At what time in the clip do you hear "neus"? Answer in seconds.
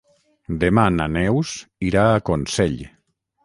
1.19-1.53